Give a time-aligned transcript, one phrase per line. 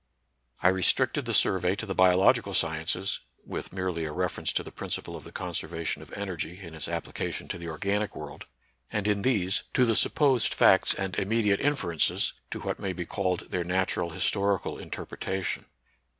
[0.63, 5.15] I restricted the survey to the biological sciences (with merely a reference to the principle
[5.15, 8.47] of the conservation of energy in its application to the organic world),
[8.91, 13.51] and in these to the supposed facts and immediate inferences, to what may be called
[13.51, 15.67] their natural historical interpretation.